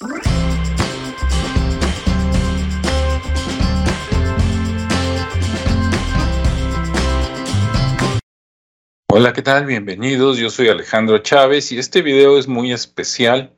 Hola, 0.00 0.12
¿qué 9.32 9.42
tal? 9.42 9.66
Bienvenidos. 9.66 10.38
Yo 10.38 10.50
soy 10.50 10.68
Alejandro 10.68 11.18
Chávez 11.18 11.72
y 11.72 11.78
este 11.80 12.02
video 12.02 12.38
es 12.38 12.46
muy 12.46 12.72
especial 12.72 13.56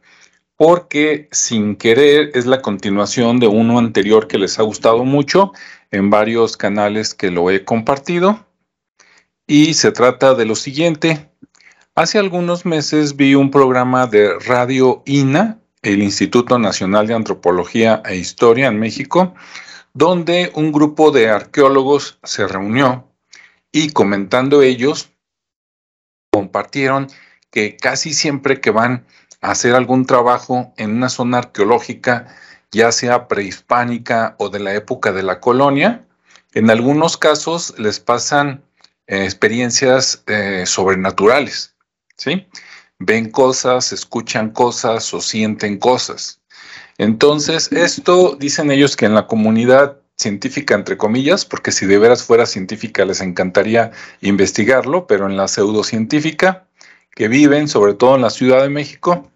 porque 0.56 1.28
sin 1.30 1.76
querer 1.76 2.30
es 2.32 2.46
la 2.46 2.62
continuación 2.62 3.38
de 3.38 3.46
uno 3.46 3.78
anterior 3.78 4.26
que 4.26 4.38
les 4.38 4.58
ha 4.58 4.62
gustado 4.62 5.04
mucho 5.04 5.52
en 5.90 6.08
varios 6.08 6.56
canales 6.56 7.12
que 7.12 7.30
lo 7.30 7.50
he 7.50 7.66
compartido. 7.66 8.46
Y 9.46 9.74
se 9.74 9.92
trata 9.92 10.34
de 10.34 10.46
lo 10.46 10.54
siguiente. 10.54 11.30
Hace 11.94 12.18
algunos 12.18 12.64
meses 12.64 13.14
vi 13.16 13.34
un 13.34 13.50
programa 13.50 14.06
de 14.06 14.38
Radio 14.38 15.02
INA, 15.04 15.59
el 15.82 16.02
Instituto 16.02 16.58
Nacional 16.58 17.06
de 17.06 17.14
Antropología 17.14 18.02
e 18.04 18.16
Historia 18.16 18.68
en 18.68 18.78
México, 18.78 19.34
donde 19.94 20.52
un 20.54 20.72
grupo 20.72 21.10
de 21.10 21.30
arqueólogos 21.30 22.18
se 22.22 22.46
reunió 22.46 23.08
y 23.72 23.90
comentando 23.90 24.62
ellos, 24.62 25.10
compartieron 26.32 27.08
que 27.50 27.76
casi 27.76 28.14
siempre 28.14 28.60
que 28.60 28.70
van 28.70 29.04
a 29.40 29.52
hacer 29.52 29.74
algún 29.74 30.06
trabajo 30.06 30.72
en 30.76 30.92
una 30.92 31.08
zona 31.08 31.38
arqueológica, 31.38 32.36
ya 32.70 32.92
sea 32.92 33.26
prehispánica 33.26 34.36
o 34.38 34.48
de 34.48 34.60
la 34.60 34.74
época 34.74 35.12
de 35.12 35.22
la 35.22 35.40
colonia, 35.40 36.04
en 36.52 36.70
algunos 36.70 37.16
casos 37.16 37.74
les 37.78 38.00
pasan 38.00 38.62
eh, 39.06 39.24
experiencias 39.24 40.22
eh, 40.26 40.64
sobrenaturales, 40.66 41.74
¿sí? 42.16 42.46
Ven 43.00 43.30
cosas, 43.30 43.92
escuchan 43.92 44.50
cosas 44.50 45.12
o 45.12 45.20
sienten 45.20 45.78
cosas. 45.78 46.40
Entonces, 46.98 47.72
esto 47.72 48.36
dicen 48.38 48.70
ellos 48.70 48.96
que 48.96 49.06
en 49.06 49.14
la 49.14 49.26
comunidad 49.26 49.96
científica, 50.16 50.74
entre 50.74 50.98
comillas, 50.98 51.44
porque 51.44 51.72
si 51.72 51.86
de 51.86 51.98
veras 51.98 52.22
fuera 52.22 52.46
científica 52.46 53.04
les 53.04 53.20
encantaría 53.20 53.90
investigarlo, 54.20 55.06
pero 55.06 55.26
en 55.26 55.36
la 55.36 55.48
pseudocientífica, 55.48 56.66
que 57.16 57.28
viven 57.28 57.68
sobre 57.68 57.94
todo 57.94 58.16
en 58.16 58.22
la 58.22 58.30
Ciudad 58.30 58.62
de 58.62 58.68
México, 58.68 59.30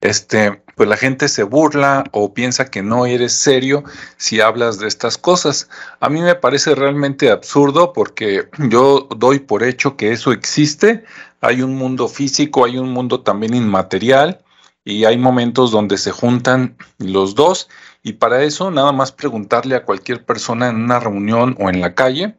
este, 0.00 0.62
pues 0.76 0.88
la 0.88 0.96
gente 0.96 1.28
se 1.28 1.42
burla 1.42 2.04
o 2.12 2.34
piensa 2.34 2.70
que 2.70 2.82
no 2.82 3.06
eres 3.06 3.32
serio 3.32 3.82
si 4.18 4.40
hablas 4.40 4.78
de 4.78 4.86
estas 4.86 5.18
cosas. 5.18 5.68
A 6.00 6.08
mí 6.08 6.20
me 6.20 6.34
parece 6.34 6.74
realmente 6.74 7.30
absurdo 7.30 7.92
porque 7.92 8.48
yo 8.68 9.08
doy 9.16 9.40
por 9.40 9.64
hecho 9.64 9.96
que 9.96 10.12
eso 10.12 10.32
existe. 10.32 11.04
Hay 11.40 11.62
un 11.62 11.74
mundo 11.76 12.08
físico, 12.08 12.64
hay 12.64 12.78
un 12.78 12.90
mundo 12.92 13.20
también 13.20 13.54
inmaterial 13.54 14.44
y 14.84 15.04
hay 15.04 15.18
momentos 15.18 15.70
donde 15.70 15.98
se 15.98 16.12
juntan 16.12 16.76
los 16.98 17.34
dos 17.34 17.68
y 18.02 18.14
para 18.14 18.44
eso 18.44 18.70
nada 18.70 18.92
más 18.92 19.10
preguntarle 19.12 19.74
a 19.74 19.84
cualquier 19.84 20.24
persona 20.24 20.68
en 20.68 20.76
una 20.76 21.00
reunión 21.00 21.56
o 21.58 21.68
en 21.68 21.80
la 21.80 21.94
calle. 21.94 22.36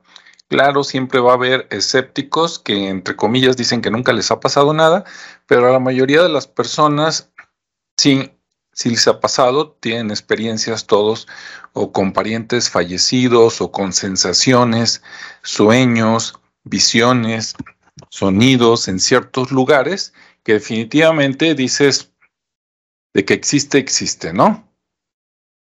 Claro, 0.47 0.85
siempre 0.85 1.19
va 1.19 1.31
a 1.31 1.35
haber 1.35 1.67
escépticos 1.71 2.57
que 2.57 2.87
entre 2.87 3.17
comillas 3.17 3.57
dicen 3.57 3.81
que 3.81 3.91
nunca 3.91 4.13
les 4.13 4.31
ha 4.31 4.39
pasado 4.39 4.73
nada, 4.73 5.03
pero 5.45 5.67
a 5.67 5.71
la 5.71 5.79
mayoría 5.79 6.23
de 6.23 6.29
las 6.29 6.47
personas 6.47 7.31
sí, 7.97 8.31
sí 8.71 8.91
les 8.91 9.07
ha 9.09 9.19
pasado, 9.19 9.77
tienen 9.81 10.09
experiencias 10.09 10.87
todos 10.87 11.27
o 11.73 11.91
con 11.91 12.13
parientes 12.13 12.69
fallecidos 12.69 13.59
o 13.59 13.71
con 13.71 13.91
sensaciones, 13.91 15.03
sueños, 15.43 16.39
visiones, 16.63 17.55
sonidos 18.09 18.87
en 18.87 18.99
ciertos 18.99 19.51
lugares 19.51 20.13
que 20.43 20.53
definitivamente 20.53 21.55
dices 21.55 22.11
de 23.13 23.25
que 23.25 23.33
existe, 23.33 23.77
existe, 23.77 24.33
¿no? 24.33 24.67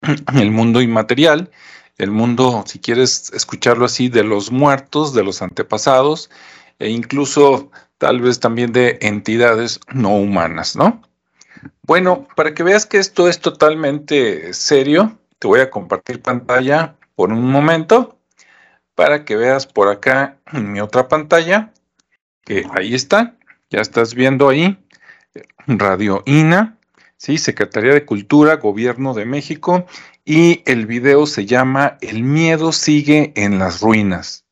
el 0.35 0.51
mundo 0.51 0.81
inmaterial, 0.81 1.51
el 1.97 2.11
mundo, 2.11 2.63
si 2.67 2.79
quieres 2.79 3.31
escucharlo 3.33 3.85
así, 3.85 4.09
de 4.09 4.23
los 4.23 4.51
muertos, 4.51 5.13
de 5.13 5.23
los 5.23 5.41
antepasados, 5.41 6.29
e 6.79 6.89
incluso 6.89 7.71
tal 7.97 8.21
vez 8.21 8.39
también 8.39 8.71
de 8.71 8.99
entidades 9.01 9.79
no 9.91 10.15
humanas, 10.15 10.75
¿no? 10.75 11.01
Bueno, 11.81 12.27
para 12.35 12.53
que 12.53 12.63
veas 12.63 12.85
que 12.85 12.97
esto 12.97 13.27
es 13.27 13.39
totalmente 13.39 14.53
serio, 14.53 15.17
te 15.39 15.47
voy 15.47 15.61
a 15.61 15.69
compartir 15.69 16.21
pantalla 16.21 16.95
por 17.15 17.31
un 17.31 17.49
momento 17.49 18.19
para 18.93 19.25
que 19.25 19.35
veas 19.35 19.65
por 19.65 19.89
acá 19.89 20.37
en 20.51 20.71
mi 20.71 20.81
otra 20.81 21.07
pantalla, 21.07 21.71
ahí 22.71 22.93
está, 22.93 23.35
ya 23.69 23.81
estás 23.81 24.13
viendo 24.13 24.49
ahí, 24.49 24.77
Radio 25.67 26.23
INA, 26.25 26.77
¿sí? 27.17 27.37
Secretaría 27.37 27.93
de 27.93 28.05
Cultura, 28.05 28.55
Gobierno 28.55 29.13
de 29.13 29.25
México, 29.25 29.85
y 30.23 30.63
el 30.65 30.85
video 30.85 31.25
se 31.25 31.45
llama 31.45 31.97
El 32.01 32.23
miedo 32.23 32.71
sigue 32.71 33.33
en 33.35 33.59
las 33.59 33.81
ruinas, 33.81 34.45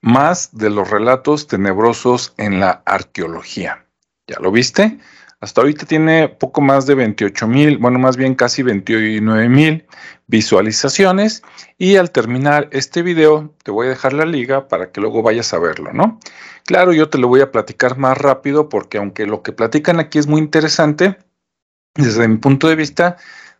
más 0.00 0.56
de 0.56 0.70
los 0.70 0.90
relatos 0.90 1.46
tenebrosos 1.46 2.34
en 2.36 2.60
la 2.60 2.82
arqueología. 2.86 3.86
¿Ya 4.26 4.38
lo 4.40 4.50
viste? 4.50 4.98
Hasta 5.42 5.60
ahorita 5.60 5.86
tiene 5.86 6.28
poco 6.28 6.60
más 6.60 6.86
de 6.86 6.94
28 6.94 7.48
mil, 7.48 7.78
bueno, 7.78 7.98
más 7.98 8.16
bien 8.16 8.36
casi 8.36 8.62
29 8.62 9.48
mil 9.48 9.84
visualizaciones. 10.28 11.42
Y 11.78 11.96
al 11.96 12.12
terminar 12.12 12.68
este 12.70 13.02
video, 13.02 13.52
te 13.64 13.72
voy 13.72 13.88
a 13.88 13.90
dejar 13.90 14.12
la 14.12 14.24
liga 14.24 14.68
para 14.68 14.92
que 14.92 15.00
luego 15.00 15.20
vayas 15.20 15.52
a 15.52 15.58
verlo, 15.58 15.92
¿no? 15.92 16.20
Claro, 16.64 16.92
yo 16.92 17.08
te 17.10 17.18
lo 17.18 17.26
voy 17.26 17.40
a 17.40 17.50
platicar 17.50 17.98
más 17.98 18.16
rápido 18.18 18.68
porque 18.68 18.98
aunque 18.98 19.26
lo 19.26 19.42
que 19.42 19.50
platican 19.50 19.98
aquí 19.98 20.20
es 20.20 20.28
muy 20.28 20.40
interesante, 20.40 21.18
desde 21.96 22.28
mi 22.28 22.36
punto 22.36 22.68
de 22.68 22.76
vista, 22.76 23.16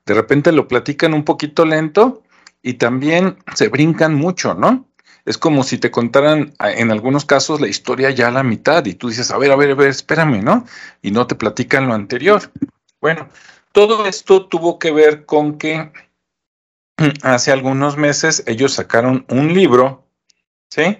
de 0.06 0.14
repente 0.14 0.52
lo 0.52 0.68
platican 0.68 1.14
un 1.14 1.24
poquito 1.24 1.64
lento 1.64 2.22
y 2.62 2.74
también 2.74 3.38
se 3.56 3.66
brincan 3.66 4.14
mucho, 4.14 4.54
¿no? 4.54 4.86
Es 5.24 5.38
como 5.38 5.62
si 5.62 5.78
te 5.78 5.90
contaran 5.90 6.54
en 6.58 6.90
algunos 6.90 7.24
casos 7.24 7.60
la 7.60 7.68
historia 7.68 8.10
ya 8.10 8.28
a 8.28 8.32
la 8.32 8.42
mitad 8.42 8.84
y 8.86 8.94
tú 8.94 9.08
dices, 9.08 9.30
a 9.30 9.38
ver, 9.38 9.52
a 9.52 9.56
ver, 9.56 9.70
a 9.70 9.74
ver, 9.74 9.88
espérame, 9.88 10.42
¿no? 10.42 10.66
Y 11.00 11.10
no 11.12 11.26
te 11.26 11.34
platican 11.34 11.86
lo 11.86 11.94
anterior. 11.94 12.50
Bueno, 13.00 13.28
todo 13.72 14.06
esto 14.06 14.46
tuvo 14.46 14.78
que 14.78 14.90
ver 14.90 15.24
con 15.24 15.58
que 15.58 15.92
hace 17.22 17.52
algunos 17.52 17.96
meses 17.96 18.42
ellos 18.46 18.74
sacaron 18.74 19.24
un 19.28 19.54
libro, 19.54 20.04
¿sí? 20.70 20.98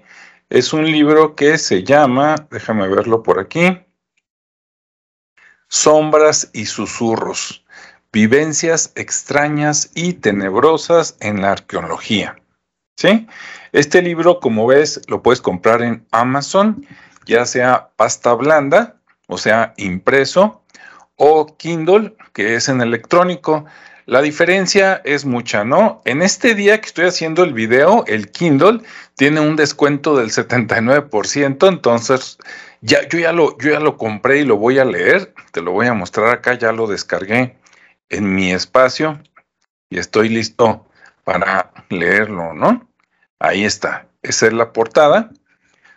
Es 0.51 0.73
un 0.73 0.85
libro 0.85 1.35
que 1.35 1.59
se 1.59 1.83
llama, 1.83 2.47
déjame 2.51 2.87
verlo 2.89 3.23
por 3.23 3.41
aquí, 3.41 3.79
Sombras 5.75 6.51
y 6.53 6.67
susurros, 6.67 7.65
vivencias 8.13 8.93
extrañas 8.95 9.91
y 9.95 10.13
tenebrosas 10.13 11.17
en 11.21 11.41
la 11.41 11.53
arqueología. 11.53 12.42
¿Sí? 12.97 13.27
Este 13.73 14.03
libro, 14.03 14.39
como 14.39 14.67
ves, 14.67 15.01
lo 15.09 15.23
puedes 15.23 15.41
comprar 15.41 15.83
en 15.83 16.07
Amazon, 16.11 16.87
ya 17.25 17.47
sea 17.47 17.91
pasta 17.97 18.35
blanda, 18.35 18.97
o 19.29 19.39
sea, 19.39 19.75
impreso, 19.77 20.63
o 21.17 21.57
Kindle, 21.57 22.15
que 22.33 22.55
es 22.55 22.69
en 22.69 22.81
electrónico. 22.81 23.65
La 24.07 24.21
diferencia 24.21 25.01
es 25.05 25.25
mucha, 25.25 25.65
¿no? 25.65 26.03
En 26.05 26.23
este 26.23 26.55
día 26.55 26.81
que 26.81 26.87
estoy 26.87 27.07
haciendo 27.07 27.45
el 27.45 27.53
video, 27.53 28.05
el 28.09 28.31
Kindle 28.31 28.81
tiene 29.17 29.41
un 29.41 29.57
descuento 29.57 30.17
del 30.17 30.31
79%, 30.31 31.69
entonces 31.69 32.39
ya, 32.81 33.09
yo, 33.09 33.21
ya 33.21 33.33
lo, 33.33 33.57
yo 33.59 33.73
ya 33.73 33.81
lo 33.81 33.97
compré 33.97 34.41
y 34.41 34.45
lo 34.45 34.57
voy 34.57 34.79
a 34.79 34.85
leer, 34.85 35.33
te 35.53 35.63
lo 35.63 35.73
voy 35.73 35.87
a 35.87 35.95
mostrar 35.95 36.29
acá, 36.29 36.55
ya 36.55 36.73
lo 36.73 36.89
descargué 36.89 37.57
en 38.09 38.35
mi 38.35 38.53
espacio 38.53 39.21
y 39.89 39.99
estoy 39.99 40.29
listo 40.29 40.87
para 41.25 41.72
leerlo, 41.99 42.55
¿no? 42.55 42.89
Ahí 43.39 43.65
está, 43.65 44.07
esa 44.23 44.47
es 44.47 44.53
la 44.53 44.73
portada, 44.73 45.31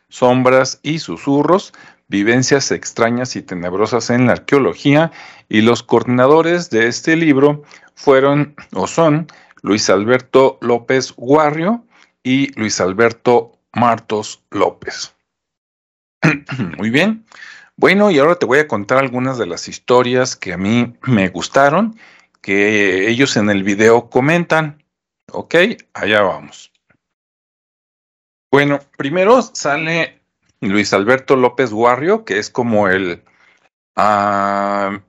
sombras 0.09 0.79
y 0.83 0.99
susurros, 0.99 1.73
vivencias 2.07 2.71
extrañas 2.71 3.35
y 3.35 3.41
tenebrosas 3.41 4.09
en 4.09 4.27
la 4.27 4.33
arqueología 4.33 5.11
y 5.49 5.61
los 5.61 5.83
coordinadores 5.83 6.69
de 6.69 6.87
este 6.87 7.15
libro 7.15 7.63
fueron 7.95 8.55
o 8.73 8.87
son 8.87 9.27
Luis 9.61 9.89
Alberto 9.89 10.57
López 10.61 11.13
Guarrio 11.15 11.85
y 12.23 12.51
Luis 12.59 12.79
Alberto 12.81 13.53
Martos 13.73 14.43
López. 14.51 15.15
Muy 16.77 16.89
bien. 16.89 17.25
Bueno, 17.77 18.09
y 18.09 18.19
ahora 18.19 18.35
te 18.35 18.45
voy 18.45 18.59
a 18.59 18.67
contar 18.67 18.99
algunas 18.99 19.37
de 19.37 19.47
las 19.47 19.67
historias 19.67 20.35
que 20.35 20.53
a 20.53 20.57
mí 20.57 20.95
me 21.03 21.27
gustaron, 21.29 21.97
que 22.41 23.09
ellos 23.09 23.35
en 23.37 23.49
el 23.49 23.63
video 23.63 24.09
comentan. 24.09 24.83
Ok, 25.31 25.55
allá 25.93 26.21
vamos. 26.21 26.71
Bueno, 28.51 28.79
primero 28.97 29.41
sale 29.41 30.21
Luis 30.61 30.93
Alberto 30.93 31.35
López 31.35 31.71
Guarrio, 31.71 32.23
que 32.25 32.39
es 32.39 32.49
como 32.49 32.87
el, 32.87 33.23
ah, 33.95 35.01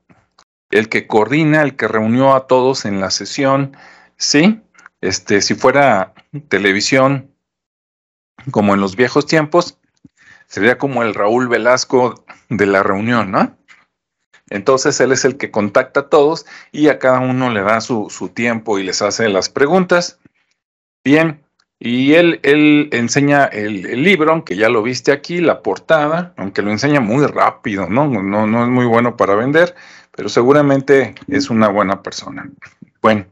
el 0.70 0.88
que 0.88 1.06
coordina, 1.06 1.62
el 1.62 1.76
que 1.76 1.88
reunió 1.88 2.34
a 2.34 2.46
todos 2.46 2.84
en 2.84 3.00
la 3.00 3.10
sesión, 3.10 3.76
¿sí? 4.16 4.62
Este, 5.00 5.42
si 5.42 5.54
fuera 5.54 6.14
televisión, 6.48 7.32
como 8.50 8.74
en 8.74 8.80
los 8.80 8.96
viejos 8.96 9.26
tiempos, 9.26 9.78
sería 10.46 10.78
como 10.78 11.02
el 11.02 11.14
Raúl 11.14 11.48
Velasco 11.48 12.24
de 12.48 12.66
la 12.66 12.82
reunión, 12.82 13.30
¿no? 13.30 13.56
Entonces 14.50 15.00
él 15.00 15.12
es 15.12 15.24
el 15.24 15.36
que 15.36 15.50
contacta 15.50 16.00
a 16.00 16.08
todos 16.08 16.46
y 16.72 16.88
a 16.88 16.98
cada 16.98 17.20
uno 17.20 17.50
le 17.50 17.62
da 17.62 17.80
su, 17.80 18.08
su 18.10 18.28
tiempo 18.28 18.78
y 18.78 18.84
les 18.84 19.02
hace 19.02 19.28
las 19.28 19.48
preguntas. 19.48 20.18
Bien, 21.04 21.46
y 21.78 22.14
él, 22.14 22.40
él 22.42 22.88
enseña 22.92 23.44
el, 23.44 24.02
libro, 24.02 24.32
aunque 24.32 24.56
ya 24.56 24.68
lo 24.68 24.82
viste 24.82 25.12
aquí, 25.12 25.40
la 25.40 25.62
portada, 25.62 26.32
aunque 26.36 26.62
lo 26.62 26.70
enseña 26.70 27.00
muy 27.00 27.26
rápido, 27.26 27.88
¿no? 27.88 28.06
No, 28.06 28.46
no 28.46 28.64
es 28.64 28.70
muy 28.70 28.86
bueno 28.86 29.16
para 29.16 29.34
vender, 29.34 29.74
pero 30.12 30.28
seguramente 30.28 31.14
es 31.28 31.50
una 31.50 31.68
buena 31.68 32.02
persona. 32.02 32.50
Bueno, 33.02 33.26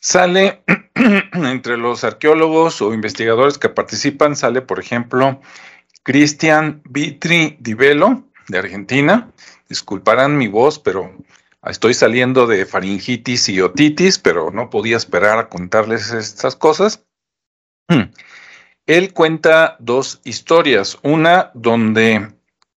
sale 0.00 0.62
entre 1.32 1.76
los 1.76 2.02
arqueólogos 2.02 2.82
o 2.82 2.92
investigadores 2.92 3.58
que 3.58 3.68
participan, 3.68 4.34
sale, 4.34 4.60
por 4.60 4.80
ejemplo, 4.80 5.40
Cristian 6.02 6.82
Vitri 6.84 7.56
Di 7.60 7.74
Velo, 7.74 8.24
de 8.48 8.58
Argentina. 8.58 9.30
Disculparán 9.68 10.36
mi 10.36 10.48
voz, 10.48 10.78
pero 10.78 11.12
estoy 11.64 11.94
saliendo 11.94 12.46
de 12.46 12.66
faringitis 12.66 13.48
y 13.48 13.60
otitis, 13.60 14.18
pero 14.18 14.50
no 14.50 14.70
podía 14.70 14.96
esperar 14.96 15.38
a 15.38 15.48
contarles 15.48 16.12
estas 16.12 16.56
cosas. 16.56 17.04
Hmm. 17.88 18.10
Él 18.86 19.12
cuenta 19.12 19.76
dos 19.80 20.20
historias, 20.24 20.98
una 21.02 21.50
donde 21.54 22.28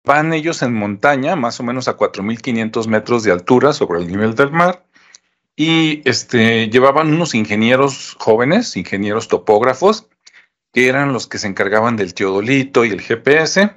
van 0.05 0.33
ellos 0.33 0.63
en 0.63 0.73
montaña, 0.73 1.37
más 1.37 1.61
o 1.61 1.63
menos 1.63 1.87
a 1.87 1.97
4.500 1.97 2.87
metros 2.87 3.25
de 3.25 3.33
altura 3.33 3.75
sobre 3.75 4.01
el 4.01 4.09
nivel 4.09 4.35
del 4.35 4.51
mar, 4.51 4.87
y 5.55 6.09
este, 6.09 6.71
llevaban 6.71 7.13
unos 7.13 7.35
ingenieros 7.35 8.17
jóvenes, 8.19 8.77
ingenieros 8.77 9.29
topógrafos, 9.29 10.09
que 10.73 10.89
eran 10.89 11.13
los 11.13 11.27
que 11.27 11.39
se 11.39 11.49
encargaban 11.49 11.97
del 11.97 12.15
teodolito 12.15 12.85
y 12.85 12.91
el 12.91 13.03
GPS, 13.03 13.77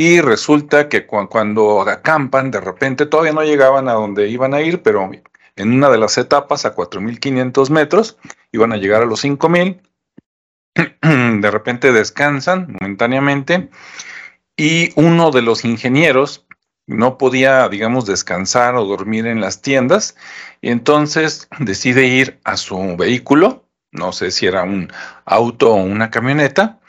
y 0.00 0.22
resulta 0.22 0.88
que 0.88 1.04
cuando 1.04 1.82
acampan, 1.82 2.50
de 2.50 2.58
repente 2.58 3.04
todavía 3.04 3.34
no 3.34 3.42
llegaban 3.42 3.86
a 3.86 3.92
donde 3.92 4.30
iban 4.30 4.54
a 4.54 4.62
ir, 4.62 4.80
pero 4.80 5.10
en 5.56 5.72
una 5.74 5.90
de 5.90 5.98
las 5.98 6.16
etapas 6.16 6.64
a 6.64 6.74
4.500 6.74 7.68
metros, 7.68 8.16
iban 8.50 8.72
a 8.72 8.78
llegar 8.78 9.02
a 9.02 9.04
los 9.04 9.22
5.000, 9.22 9.78
de 11.42 11.50
repente 11.50 11.92
descansan 11.92 12.78
momentáneamente 12.80 13.68
y 14.56 14.90
uno 14.98 15.32
de 15.32 15.42
los 15.42 15.66
ingenieros 15.66 16.46
no 16.86 17.18
podía, 17.18 17.68
digamos, 17.68 18.06
descansar 18.06 18.76
o 18.76 18.86
dormir 18.86 19.26
en 19.26 19.42
las 19.42 19.60
tiendas 19.60 20.16
y 20.62 20.70
entonces 20.70 21.46
decide 21.58 22.06
ir 22.06 22.40
a 22.44 22.56
su 22.56 22.96
vehículo, 22.96 23.66
no 23.92 24.14
sé 24.14 24.30
si 24.30 24.46
era 24.46 24.62
un 24.62 24.90
auto 25.26 25.74
o 25.74 25.82
una 25.82 26.10
camioneta, 26.10 26.79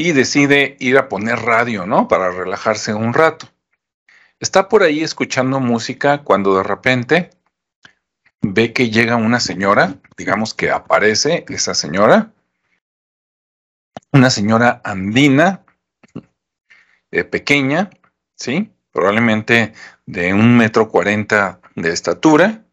y 0.00 0.12
decide 0.12 0.76
ir 0.78 0.96
a 0.96 1.08
poner 1.08 1.40
radio, 1.40 1.84
¿no? 1.84 2.06
Para 2.06 2.30
relajarse 2.30 2.94
un 2.94 3.12
rato. 3.12 3.48
Está 4.38 4.68
por 4.68 4.84
ahí 4.84 5.02
escuchando 5.02 5.58
música 5.58 6.22
cuando 6.22 6.56
de 6.56 6.62
repente 6.62 7.30
ve 8.40 8.72
que 8.72 8.90
llega 8.90 9.16
una 9.16 9.40
señora, 9.40 9.96
digamos 10.16 10.54
que 10.54 10.70
aparece 10.70 11.44
esa 11.48 11.74
señora, 11.74 12.30
una 14.12 14.30
señora 14.30 14.80
andina, 14.84 15.64
eh, 17.10 17.24
pequeña, 17.24 17.90
¿sí? 18.36 18.72
Probablemente 18.92 19.72
de 20.06 20.32
un 20.32 20.56
metro 20.56 20.90
cuarenta 20.90 21.60
de 21.74 21.92
estatura, 21.92 22.64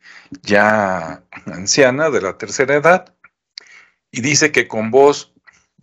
ya 0.44 1.24
anciana, 1.48 2.12
de 2.12 2.22
la 2.22 2.38
tercera 2.38 2.76
edad, 2.76 3.16
y 4.12 4.22
dice 4.22 4.52
que 4.52 4.68
con 4.68 4.92
voz 4.92 5.34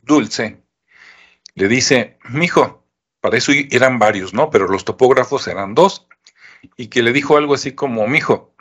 dulce 0.05 0.62
le 1.55 1.69
dice, 1.69 2.19
mijo, 2.31 2.87
para 3.21 3.37
eso 3.37 3.53
eran 3.71 3.99
varios, 3.99 4.35
¿no? 4.35 4.51
Pero 4.51 4.69
los 4.69 4.85
topógrafos 4.85 5.47
eran 5.47 5.75
dos, 5.75 6.09
y 6.77 6.89
que 6.89 7.03
le 7.03 7.13
dijo 7.13 7.37
algo 7.37 7.55
así 7.55 7.73
como, 7.73 8.07
mijo, 8.07 8.55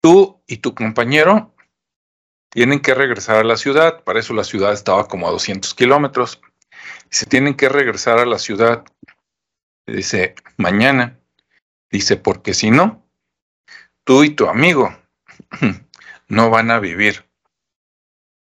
tú 0.00 0.42
y 0.46 0.58
tu 0.58 0.74
compañero 0.74 1.54
tienen 2.50 2.80
que 2.80 2.94
regresar 2.94 3.36
a 3.36 3.44
la 3.44 3.56
ciudad, 3.56 4.02
para 4.04 4.20
eso 4.20 4.32
la 4.34 4.44
ciudad 4.44 4.72
estaba 4.72 5.06
como 5.08 5.28
a 5.28 5.30
200 5.30 5.74
kilómetros, 5.74 6.40
se 7.10 7.26
tienen 7.26 7.54
que 7.54 7.68
regresar 7.68 8.18
a 8.18 8.26
la 8.26 8.38
ciudad, 8.38 8.84
dice, 9.86 10.34
mañana, 10.56 11.18
dice, 11.90 12.16
porque 12.16 12.54
si 12.54 12.70
no, 12.70 13.06
tú 14.04 14.24
y 14.24 14.30
tu 14.30 14.48
amigo 14.48 14.96
no 16.28 16.50
van 16.50 16.70
a 16.70 16.80
vivir. 16.80 17.24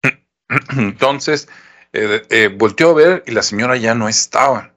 Entonces, 0.78 1.48
eh, 1.96 2.22
eh, 2.30 2.48
volteó 2.50 2.90
a 2.92 2.94
ver 2.94 3.24
y 3.26 3.32
la 3.32 3.42
señora 3.42 3.78
ya 3.78 3.96
no 3.96 4.10
estaba. 4.10 4.74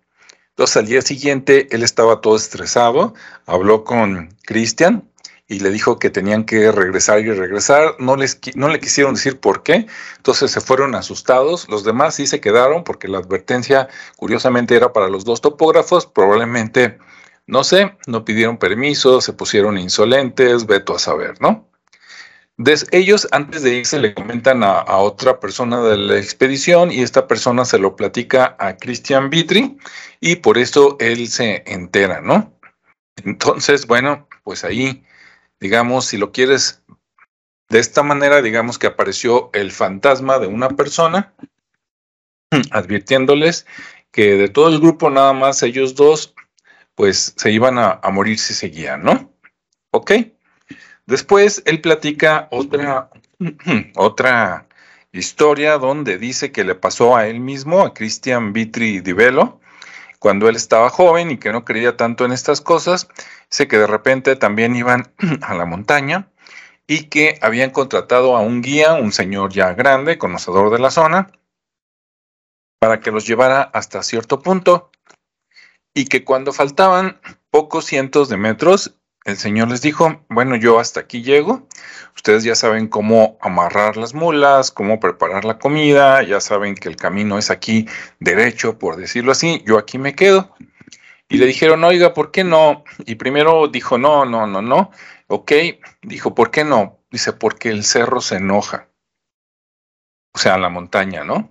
Entonces 0.50 0.76
al 0.76 0.86
día 0.86 1.02
siguiente 1.02 1.68
él 1.70 1.82
estaba 1.82 2.20
todo 2.20 2.36
estresado, 2.36 3.14
habló 3.46 3.84
con 3.84 4.36
Cristian 4.44 5.08
y 5.48 5.60
le 5.60 5.70
dijo 5.70 5.98
que 5.98 6.10
tenían 6.10 6.44
que 6.44 6.70
regresar 6.72 7.20
y 7.20 7.32
regresar. 7.32 7.96
No, 7.98 8.16
les, 8.16 8.38
no 8.54 8.68
le 8.68 8.80
quisieron 8.80 9.14
decir 9.14 9.40
por 9.40 9.62
qué. 9.62 9.86
Entonces 10.16 10.50
se 10.50 10.60
fueron 10.60 10.94
asustados. 10.94 11.68
Los 11.68 11.84
demás 11.84 12.16
sí 12.16 12.26
se 12.26 12.40
quedaron 12.40 12.84
porque 12.84 13.08
la 13.08 13.18
advertencia, 13.18 13.88
curiosamente, 14.16 14.76
era 14.76 14.92
para 14.92 15.08
los 15.08 15.24
dos 15.24 15.40
topógrafos. 15.40 16.06
Probablemente, 16.06 16.98
no 17.46 17.64
sé, 17.64 17.96
no 18.06 18.24
pidieron 18.24 18.58
permiso, 18.58 19.20
se 19.20 19.32
pusieron 19.32 19.78
insolentes, 19.78 20.66
veto 20.66 20.94
a 20.94 20.98
saber, 20.98 21.40
¿no? 21.40 21.67
Ellos 22.90 23.28
antes 23.30 23.62
de 23.62 23.76
irse 23.76 23.98
le 23.98 24.14
comentan 24.14 24.62
a, 24.62 24.78
a, 24.80 24.98
otra 24.98 25.40
persona 25.40 25.80
de 25.82 25.96
la 25.96 26.18
expedición 26.18 26.90
y 26.90 27.02
esta 27.02 27.28
persona 27.28 27.64
se 27.64 27.78
lo 27.78 27.96
platica 27.96 28.56
a 28.58 28.76
Christian 28.76 29.30
Vitri 29.30 29.78
y 30.20 30.36
por 30.36 30.58
eso 30.58 30.96
él 31.00 31.28
se 31.28 31.62
entera, 31.66 32.20
¿no? 32.20 32.52
Entonces, 33.24 33.86
bueno, 33.86 34.28
pues 34.42 34.64
ahí 34.64 35.04
digamos, 35.60 36.06
si 36.06 36.16
lo 36.16 36.32
quieres 36.32 36.82
de 37.68 37.78
esta 37.78 38.02
manera, 38.02 38.42
digamos 38.42 38.78
que 38.78 38.86
apareció 38.86 39.50
el 39.52 39.72
fantasma 39.72 40.38
de 40.38 40.46
una 40.46 40.70
persona, 40.70 41.34
advirtiéndoles 42.70 43.66
que 44.10 44.36
de 44.36 44.48
todo 44.48 44.68
el 44.68 44.80
grupo 44.80 45.10
nada 45.10 45.32
más 45.32 45.62
ellos 45.62 45.94
dos, 45.94 46.34
pues 46.94 47.34
se 47.36 47.50
iban 47.50 47.78
a, 47.78 48.00
morir 48.10 48.38
si 48.38 48.54
seguían, 48.54 49.02
¿no? 49.02 49.32
Ok. 49.92 50.12
Después 51.08 51.62
él 51.64 51.80
platica 51.80 52.48
otra, 52.50 53.08
otra 53.96 54.68
historia 55.10 55.78
donde 55.78 56.18
dice 56.18 56.52
que 56.52 56.64
le 56.64 56.74
pasó 56.74 57.16
a 57.16 57.26
él 57.28 57.40
mismo, 57.40 57.80
a 57.80 57.94
Cristian 57.94 58.52
Vitri 58.52 59.00
Divelo, 59.00 59.58
cuando 60.18 60.50
él 60.50 60.56
estaba 60.56 60.90
joven 60.90 61.30
y 61.30 61.38
que 61.38 61.50
no 61.50 61.64
creía 61.64 61.96
tanto 61.96 62.26
en 62.26 62.32
estas 62.32 62.60
cosas, 62.60 63.08
sé 63.48 63.68
que 63.68 63.78
de 63.78 63.86
repente 63.86 64.36
también 64.36 64.76
iban 64.76 65.10
a 65.40 65.54
la 65.54 65.64
montaña 65.64 66.28
y 66.86 67.04
que 67.04 67.38
habían 67.40 67.70
contratado 67.70 68.36
a 68.36 68.40
un 68.40 68.60
guía, 68.60 68.92
un 68.92 69.12
señor 69.12 69.50
ya 69.50 69.72
grande, 69.72 70.18
conocedor 70.18 70.70
de 70.70 70.78
la 70.78 70.90
zona, 70.90 71.32
para 72.80 73.00
que 73.00 73.12
los 73.12 73.26
llevara 73.26 73.62
hasta 73.62 74.02
cierto 74.02 74.42
punto 74.42 74.90
y 75.94 76.04
que 76.04 76.22
cuando 76.22 76.52
faltaban 76.52 77.18
pocos 77.50 77.86
cientos 77.86 78.28
de 78.28 78.36
metros 78.36 78.97
el 79.28 79.36
Señor 79.36 79.68
les 79.68 79.82
dijo, 79.82 80.24
bueno, 80.30 80.56
yo 80.56 80.78
hasta 80.78 81.00
aquí 81.00 81.22
llego, 81.22 81.68
ustedes 82.16 82.44
ya 82.44 82.54
saben 82.54 82.88
cómo 82.88 83.36
amarrar 83.42 83.96
las 83.98 84.14
mulas, 84.14 84.70
cómo 84.70 85.00
preparar 85.00 85.44
la 85.44 85.58
comida, 85.58 86.22
ya 86.22 86.40
saben 86.40 86.74
que 86.74 86.88
el 86.88 86.96
camino 86.96 87.36
es 87.36 87.50
aquí 87.50 87.86
derecho, 88.20 88.78
por 88.78 88.96
decirlo 88.96 89.32
así, 89.32 89.62
yo 89.66 89.76
aquí 89.78 89.98
me 89.98 90.14
quedo. 90.14 90.54
Y 91.28 91.36
le 91.36 91.44
dijeron, 91.44 91.84
oiga, 91.84 92.14
¿por 92.14 92.30
qué 92.30 92.42
no? 92.42 92.84
Y 93.04 93.16
primero 93.16 93.68
dijo, 93.68 93.98
no, 93.98 94.24
no, 94.24 94.46
no, 94.46 94.62
no. 94.62 94.90
Ok, 95.26 95.52
dijo, 96.00 96.34
¿por 96.34 96.50
qué 96.50 96.64
no? 96.64 96.98
Dice, 97.10 97.34
porque 97.34 97.68
el 97.68 97.84
cerro 97.84 98.22
se 98.22 98.36
enoja. 98.36 98.88
O 100.34 100.38
sea, 100.38 100.56
la 100.56 100.70
montaña, 100.70 101.24
¿no? 101.24 101.50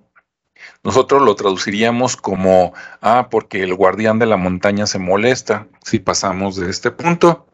Nosotros 0.83 1.21
lo 1.21 1.35
traduciríamos 1.35 2.17
como, 2.17 2.73
ah, 3.01 3.27
porque 3.29 3.61
el 3.61 3.75
guardián 3.75 4.17
de 4.17 4.25
la 4.25 4.37
montaña 4.37 4.87
se 4.87 4.97
molesta 4.97 5.67
si 5.83 5.99
pasamos 5.99 6.55
de 6.55 6.71
este 6.71 6.89
punto. 6.89 7.46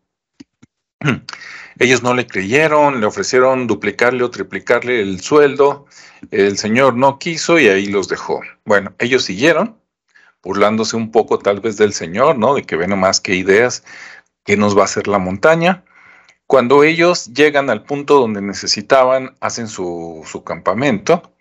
Ellos 1.80 2.04
no 2.04 2.14
le 2.14 2.28
creyeron, 2.28 3.00
le 3.00 3.06
ofrecieron 3.06 3.68
duplicarle 3.68 4.24
o 4.24 4.30
triplicarle 4.30 5.02
el 5.02 5.22
sueldo, 5.22 5.86
el 6.32 6.58
señor 6.58 6.96
no 6.96 7.20
quiso 7.20 7.60
y 7.60 7.68
ahí 7.68 7.88
los 7.88 8.08
dejó. 8.08 8.42
Bueno, 8.66 8.94
ellos 9.00 9.24
siguieron, 9.26 9.78
burlándose 10.44 10.96
un 10.96 11.12
poco 11.12 11.40
tal 11.40 11.62
vez 11.62 11.78
del 11.78 11.94
señor, 11.94 12.38
¿no? 12.38 12.54
De 12.54 12.64
que 12.64 12.76
ve 12.76 12.88
nomás 12.88 13.20
qué 13.20 13.36
ideas, 13.36 13.84
qué 14.44 14.58
nos 14.58 14.78
va 14.78 14.84
a 14.84 14.86
hacer 14.86 15.08
la 15.08 15.20
montaña. 15.20 15.84
Cuando 16.46 16.84
ellos 16.84 17.34
llegan 17.34 17.70
al 17.70 17.84
punto 17.84 18.20
donde 18.20 18.42
necesitaban, 18.42 19.36
hacen 19.40 19.68
su, 19.68 20.24
su 20.26 20.44
campamento, 20.44 21.34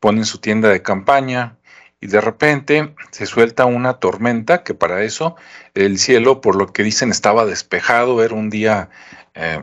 ponen 0.00 0.24
su 0.24 0.38
tienda 0.38 0.68
de 0.68 0.82
campaña, 0.82 1.56
y 2.02 2.08
de 2.08 2.20
repente 2.20 2.94
se 3.12 3.26
suelta 3.26 3.64
una 3.64 3.94
tormenta 3.94 4.64
que 4.64 4.74
para 4.74 5.04
eso 5.04 5.36
el 5.72 5.98
cielo, 5.98 6.40
por 6.40 6.56
lo 6.56 6.72
que 6.72 6.82
dicen, 6.82 7.10
estaba 7.10 7.46
despejado, 7.46 8.24
era 8.24 8.34
un 8.34 8.50
día 8.50 8.90
eh, 9.34 9.62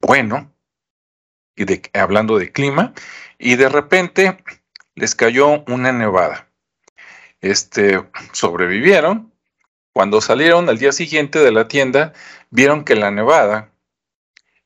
bueno, 0.00 0.50
y 1.54 1.66
hablando 1.92 2.38
de 2.38 2.50
clima, 2.50 2.94
y 3.38 3.56
de 3.56 3.68
repente 3.68 4.38
les 4.94 5.14
cayó 5.14 5.62
una 5.66 5.92
nevada. 5.92 6.48
Este, 7.42 8.02
sobrevivieron, 8.32 9.30
Cuando 9.92 10.22
salieron 10.22 10.68
al 10.70 10.78
día 10.78 10.92
siguiente 10.92 11.40
de 11.40 11.52
la 11.52 11.68
tienda, 11.68 12.14
vieron 12.48 12.84
que 12.84 12.94
la 12.94 13.10
nevada 13.10 13.70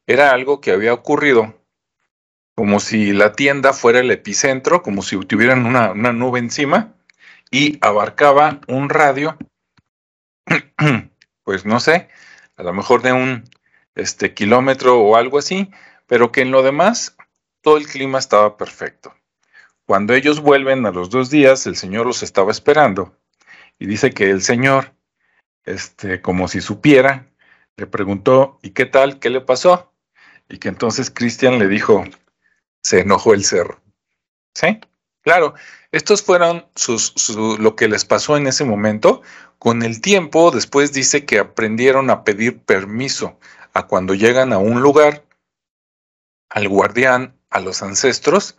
era 0.06 0.30
algo 0.30 0.60
que 0.60 0.70
había 0.70 0.92
ocurrido 0.92 1.54
como 2.54 2.80
si 2.80 3.12
la 3.12 3.32
tienda 3.32 3.72
fuera 3.72 4.00
el 4.00 4.10
epicentro, 4.10 4.82
como 4.82 5.02
si 5.02 5.18
tuvieran 5.20 5.66
una, 5.66 5.92
una 5.92 6.12
nube 6.12 6.38
encima 6.38 6.94
y 7.50 7.78
abarcaba 7.80 8.60
un 8.68 8.88
radio, 8.88 9.36
pues 11.44 11.66
no 11.66 11.80
sé, 11.80 12.08
a 12.56 12.62
lo 12.62 12.72
mejor 12.72 13.02
de 13.02 13.12
un 13.12 13.44
este, 13.94 14.34
kilómetro 14.34 15.00
o 15.00 15.16
algo 15.16 15.38
así, 15.38 15.70
pero 16.06 16.32
que 16.32 16.42
en 16.42 16.50
lo 16.50 16.62
demás 16.62 17.16
todo 17.60 17.76
el 17.76 17.86
clima 17.86 18.18
estaba 18.18 18.56
perfecto. 18.56 19.14
Cuando 19.86 20.14
ellos 20.14 20.40
vuelven 20.40 20.86
a 20.86 20.90
los 20.90 21.10
dos 21.10 21.30
días, 21.30 21.66
el 21.66 21.76
Señor 21.76 22.06
los 22.06 22.22
estaba 22.22 22.50
esperando 22.50 23.18
y 23.78 23.86
dice 23.86 24.10
que 24.10 24.30
el 24.30 24.42
Señor, 24.42 24.94
este, 25.64 26.20
como 26.20 26.48
si 26.48 26.60
supiera, 26.60 27.26
le 27.76 27.86
preguntó, 27.86 28.58
¿y 28.62 28.70
qué 28.70 28.86
tal? 28.86 29.18
¿Qué 29.18 29.30
le 29.30 29.40
pasó? 29.40 29.92
Y 30.48 30.58
que 30.58 30.68
entonces 30.68 31.10
Cristian 31.10 31.58
le 31.58 31.68
dijo, 31.68 32.04
se 32.84 33.00
enojó 33.00 33.34
el 33.34 33.44
cerro. 33.44 33.80
¿Sí? 34.54 34.78
Claro, 35.22 35.54
estos 35.90 36.22
fueron 36.22 36.66
sus, 36.76 37.30
lo 37.58 37.74
que 37.74 37.88
les 37.88 38.04
pasó 38.04 38.36
en 38.36 38.46
ese 38.46 38.64
momento. 38.64 39.22
Con 39.58 39.82
el 39.82 40.00
tiempo, 40.02 40.50
después 40.50 40.92
dice 40.92 41.24
que 41.24 41.38
aprendieron 41.38 42.10
a 42.10 42.22
pedir 42.24 42.60
permiso 42.60 43.38
a 43.72 43.86
cuando 43.86 44.14
llegan 44.14 44.52
a 44.52 44.58
un 44.58 44.82
lugar, 44.82 45.24
al 46.50 46.68
guardián, 46.68 47.34
a 47.48 47.60
los 47.60 47.82
ancestros, 47.82 48.56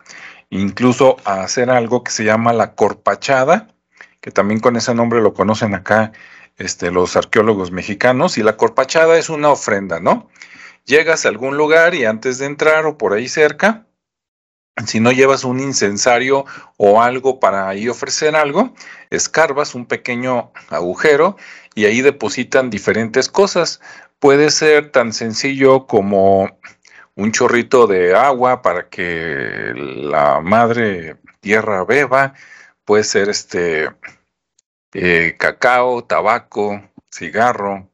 incluso 0.50 1.16
a 1.24 1.42
hacer 1.42 1.70
algo 1.70 2.02
que 2.02 2.10
se 2.10 2.24
llama 2.24 2.52
la 2.52 2.74
corpachada, 2.74 3.68
que 4.20 4.32
también 4.32 4.58
con 4.58 4.76
ese 4.76 4.92
nombre 4.94 5.20
lo 5.20 5.34
conocen 5.34 5.74
acá 5.74 6.12
este, 6.56 6.90
los 6.90 7.16
arqueólogos 7.16 7.70
mexicanos, 7.70 8.38
y 8.38 8.42
la 8.42 8.56
corpachada 8.56 9.16
es 9.18 9.28
una 9.28 9.50
ofrenda, 9.50 10.00
¿no? 10.00 10.28
Llegas 10.84 11.24
a 11.24 11.28
algún 11.28 11.56
lugar 11.56 11.94
y 11.94 12.04
antes 12.04 12.38
de 12.38 12.46
entrar 12.46 12.86
o 12.86 12.98
por 12.98 13.12
ahí 13.12 13.28
cerca, 13.28 13.85
si 14.84 15.00
no 15.00 15.12
llevas 15.12 15.44
un 15.44 15.60
incensario 15.60 16.44
o 16.76 17.00
algo 17.00 17.40
para 17.40 17.68
ahí 17.68 17.88
ofrecer 17.88 18.36
algo, 18.36 18.74
escarbas 19.10 19.74
un 19.74 19.86
pequeño 19.86 20.52
agujero 20.68 21.36
y 21.74 21.86
ahí 21.86 22.02
depositan 22.02 22.68
diferentes 22.68 23.28
cosas. 23.28 23.80
Puede 24.18 24.50
ser 24.50 24.90
tan 24.90 25.12
sencillo 25.12 25.86
como 25.86 26.58
un 27.14 27.32
chorrito 27.32 27.86
de 27.86 28.14
agua 28.14 28.60
para 28.62 28.88
que 28.88 29.72
la 29.74 30.40
madre 30.40 31.16
tierra 31.40 31.84
beba, 31.84 32.34
puede 32.84 33.04
ser 33.04 33.28
este 33.28 33.90
eh, 34.92 35.36
cacao, 35.38 36.04
tabaco, 36.04 36.82
cigarro, 37.10 37.88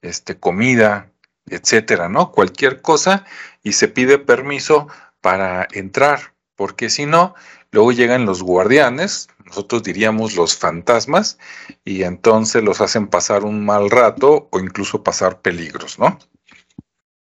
este, 0.00 0.38
comida, 0.38 1.10
etcétera, 1.46 2.08
¿no? 2.08 2.32
Cualquier 2.32 2.80
cosa 2.80 3.24
y 3.62 3.72
se 3.72 3.88
pide 3.88 4.18
permiso 4.18 4.88
para 5.22 5.66
entrar, 5.72 6.34
porque 6.54 6.90
si 6.90 7.06
no, 7.06 7.34
luego 7.70 7.92
llegan 7.92 8.26
los 8.26 8.42
guardianes, 8.42 9.28
nosotros 9.46 9.82
diríamos 9.82 10.36
los 10.36 10.56
fantasmas, 10.56 11.38
y 11.84 12.02
entonces 12.02 12.62
los 12.62 12.82
hacen 12.82 13.06
pasar 13.06 13.44
un 13.44 13.64
mal 13.64 13.90
rato 13.90 14.48
o 14.52 14.58
incluso 14.60 15.02
pasar 15.02 15.40
peligros, 15.40 15.98
¿no? 15.98 16.18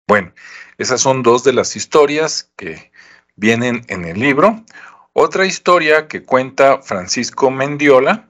Bueno, 0.08 0.32
esas 0.78 1.00
son 1.00 1.22
dos 1.22 1.44
de 1.44 1.52
las 1.52 1.76
historias 1.76 2.50
que 2.56 2.90
vienen 3.36 3.84
en 3.88 4.04
el 4.04 4.18
libro. 4.18 4.64
Otra 5.12 5.46
historia 5.46 6.08
que 6.08 6.22
cuenta 6.22 6.82
Francisco 6.82 7.50
Mendiola, 7.50 8.28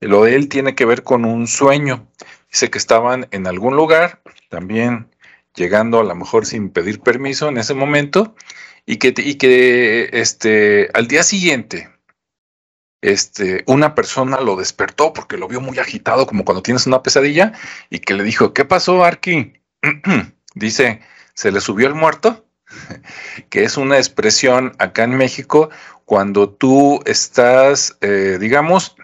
lo 0.00 0.24
de 0.24 0.36
él 0.36 0.48
tiene 0.48 0.74
que 0.74 0.84
ver 0.84 1.02
con 1.02 1.24
un 1.24 1.46
sueño. 1.46 2.06
Dice 2.50 2.70
que 2.70 2.78
estaban 2.78 3.28
en 3.30 3.46
algún 3.46 3.76
lugar, 3.76 4.22
también 4.50 5.08
llegando 5.54 6.00
a 6.00 6.04
lo 6.04 6.14
mejor 6.14 6.46
sin 6.46 6.70
pedir 6.70 7.00
permiso 7.00 7.48
en 7.48 7.58
ese 7.58 7.74
momento, 7.74 8.34
y 8.86 8.96
que, 8.96 9.12
y 9.16 9.34
que 9.34 10.08
este, 10.12 10.88
al 10.94 11.08
día 11.08 11.22
siguiente 11.24 11.90
este, 13.02 13.62
una 13.66 13.94
persona 13.94 14.40
lo 14.40 14.56
despertó 14.56 15.12
porque 15.12 15.36
lo 15.36 15.48
vio 15.48 15.60
muy 15.60 15.78
agitado, 15.78 16.26
como 16.26 16.44
cuando 16.44 16.62
tienes 16.62 16.86
una 16.86 17.02
pesadilla, 17.02 17.52
y 17.90 17.98
que 17.98 18.14
le 18.14 18.24
dijo, 18.24 18.52
¿qué 18.54 18.64
pasó, 18.64 19.04
Arki? 19.04 19.52
Dice, 20.54 21.00
¿se 21.34 21.52
le 21.52 21.60
subió 21.60 21.86
el 21.86 21.94
muerto? 21.94 22.46
que 23.50 23.64
es 23.64 23.76
una 23.76 23.98
expresión 23.98 24.72
acá 24.78 25.04
en 25.04 25.16
México 25.16 25.70
cuando 26.04 26.48
tú 26.48 27.00
estás, 27.04 27.96
eh, 28.00 28.38
digamos, 28.40 28.96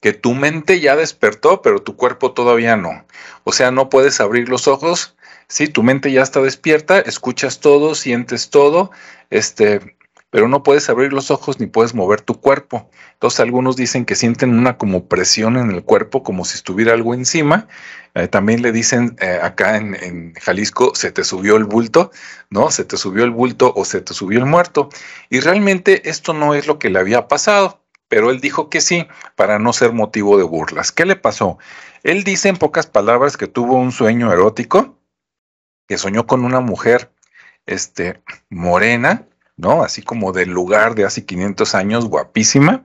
que 0.00 0.12
tu 0.12 0.34
mente 0.34 0.80
ya 0.80 0.96
despertó, 0.96 1.62
pero 1.62 1.82
tu 1.82 1.96
cuerpo 1.96 2.32
todavía 2.32 2.76
no. 2.76 3.04
O 3.44 3.52
sea, 3.52 3.70
no 3.70 3.88
puedes 3.88 4.20
abrir 4.20 4.48
los 4.48 4.68
ojos 4.68 5.16
Sí, 5.50 5.66
tu 5.66 5.82
mente 5.82 6.12
ya 6.12 6.22
está 6.22 6.42
despierta, 6.42 7.00
escuchas 7.00 7.60
todo, 7.60 7.94
sientes 7.94 8.50
todo, 8.50 8.90
este, 9.30 9.96
pero 10.28 10.46
no 10.46 10.62
puedes 10.62 10.90
abrir 10.90 11.14
los 11.14 11.30
ojos 11.30 11.58
ni 11.58 11.66
puedes 11.66 11.94
mover 11.94 12.20
tu 12.20 12.38
cuerpo. 12.38 12.90
Entonces 13.14 13.40
algunos 13.40 13.74
dicen 13.76 14.04
que 14.04 14.14
sienten 14.14 14.58
una 14.58 14.76
como 14.76 15.08
presión 15.08 15.56
en 15.56 15.70
el 15.70 15.82
cuerpo, 15.82 16.22
como 16.22 16.44
si 16.44 16.56
estuviera 16.56 16.92
algo 16.92 17.14
encima. 17.14 17.66
Eh, 18.14 18.28
también 18.28 18.60
le 18.60 18.72
dicen 18.72 19.16
eh, 19.20 19.38
acá 19.42 19.78
en, 19.78 19.94
en, 19.94 20.34
Jalisco, 20.34 20.92
se 20.94 21.12
te 21.12 21.24
subió 21.24 21.56
el 21.56 21.64
bulto, 21.64 22.10
¿no? 22.50 22.70
Se 22.70 22.84
te 22.84 22.98
subió 22.98 23.24
el 23.24 23.30
bulto 23.30 23.72
o 23.74 23.86
se 23.86 24.02
te 24.02 24.12
subió 24.12 24.40
el 24.40 24.46
muerto. 24.46 24.90
Y 25.30 25.40
realmente 25.40 26.10
esto 26.10 26.34
no 26.34 26.54
es 26.54 26.66
lo 26.66 26.78
que 26.78 26.90
le 26.90 26.98
había 26.98 27.26
pasado, 27.26 27.80
pero 28.08 28.30
él 28.30 28.40
dijo 28.40 28.68
que 28.68 28.82
sí, 28.82 29.06
para 29.34 29.58
no 29.58 29.72
ser 29.72 29.92
motivo 29.92 30.36
de 30.36 30.44
burlas. 30.44 30.92
¿Qué 30.92 31.06
le 31.06 31.16
pasó? 31.16 31.56
Él 32.02 32.22
dice 32.22 32.50
en 32.50 32.58
pocas 32.58 32.86
palabras 32.86 33.38
que 33.38 33.46
tuvo 33.46 33.76
un 33.76 33.92
sueño 33.92 34.30
erótico 34.30 34.97
que 35.88 35.98
soñó 35.98 36.26
con 36.26 36.44
una 36.44 36.60
mujer 36.60 37.10
este, 37.66 38.20
morena, 38.50 39.24
¿no? 39.56 39.82
Así 39.82 40.02
como 40.02 40.32
del 40.32 40.50
lugar 40.50 40.94
de 40.94 41.04
hace 41.04 41.24
500 41.24 41.74
años, 41.74 42.06
guapísima, 42.06 42.84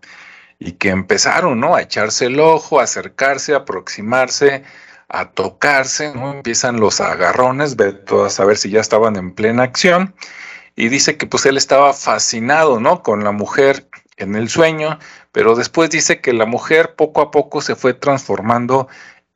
y 0.58 0.74
que 0.74 0.90
empezaron, 0.90 1.60
¿no? 1.60 1.76
A 1.76 1.82
echarse 1.82 2.26
el 2.26 2.40
ojo, 2.40 2.80
a 2.80 2.84
acercarse, 2.84 3.54
a 3.54 3.58
aproximarse, 3.58 4.64
a 5.10 5.30
tocarse, 5.32 6.14
¿no? 6.16 6.32
Empiezan 6.32 6.80
los 6.80 7.02
agarrones, 7.02 7.76
ve 7.76 8.02
a 8.26 8.30
saber 8.30 8.58
si 8.58 8.70
ya 8.70 8.80
estaban 8.80 9.18
en 9.18 9.34
plena 9.34 9.64
acción, 9.64 10.16
y 10.76 10.88
dice 10.88 11.18
que 11.18 11.28
pues 11.28 11.46
él 11.46 11.58
estaba 11.58 11.94
fascinado, 11.94 12.80
¿no? 12.80 13.04
Con 13.04 13.24
la 13.24 13.32
mujer 13.32 13.88
en 14.18 14.36
el 14.36 14.50
sueño, 14.50 14.98
pero 15.32 15.56
después 15.56 15.90
dice 15.90 16.22
que 16.22 16.34
la 16.34 16.46
mujer 16.46 16.96
poco 16.96 17.22
a 17.22 17.32
poco 17.32 17.62
se 17.62 17.76
fue 17.76 17.94
transformando 17.94 18.88